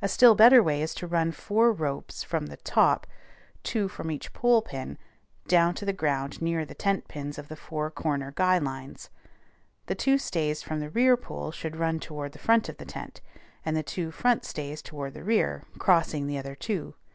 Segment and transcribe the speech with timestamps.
[0.00, 3.06] A still better way is to run four ropes from the top
[3.62, 4.96] two from each pole pin
[5.48, 9.10] down to the ground near the tent pins of the four corner guy lines.
[9.84, 13.20] The two stays from the rear pole should run toward the front of the tent;
[13.62, 16.94] and the two front stays toward the rear, crossing the other two.